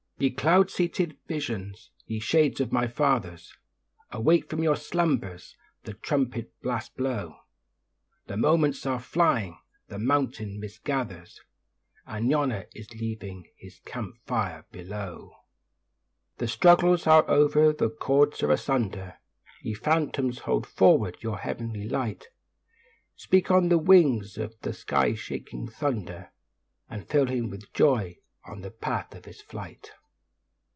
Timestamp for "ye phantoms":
19.63-20.37